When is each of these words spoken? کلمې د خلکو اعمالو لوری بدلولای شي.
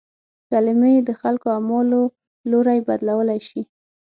کلمې 0.51 0.95
د 1.07 1.09
خلکو 1.21 1.47
اعمالو 1.55 2.01
لوری 2.51 2.79
بدلولای 2.87 3.39
شي. 3.47 3.61